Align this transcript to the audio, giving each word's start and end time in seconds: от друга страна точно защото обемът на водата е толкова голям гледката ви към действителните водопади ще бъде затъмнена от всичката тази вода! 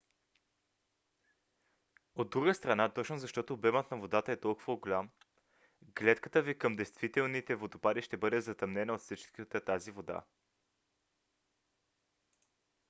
от 2.15 2.29
друга 2.29 2.53
страна 2.55 2.93
точно 2.93 3.17
защото 3.17 3.53
обемът 3.53 3.91
на 3.91 3.97
водата 3.97 4.31
е 4.31 4.39
толкова 4.39 4.75
голям 4.77 5.09
гледката 5.81 6.41
ви 6.41 6.57
към 6.57 6.75
действителните 6.75 7.55
водопади 7.55 8.01
ще 8.01 8.17
бъде 8.17 8.41
затъмнена 8.41 8.93
от 8.93 9.01
всичката 9.01 9.65
тази 9.65 9.91
вода! 9.91 10.23